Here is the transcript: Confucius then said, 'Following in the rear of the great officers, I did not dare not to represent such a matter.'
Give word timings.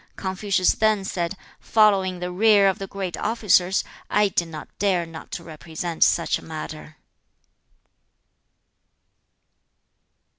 Confucius 0.15 0.71
then 0.73 1.05
said, 1.05 1.37
'Following 1.59 2.15
in 2.15 2.19
the 2.21 2.31
rear 2.31 2.67
of 2.67 2.79
the 2.79 2.87
great 2.87 3.15
officers, 3.17 3.83
I 4.09 4.29
did 4.29 4.47
not 4.47 4.67
dare 4.79 5.05
not 5.05 5.29
to 5.33 5.43
represent 5.43 6.03
such 6.03 6.39
a 6.39 6.43
matter.' 6.43 6.97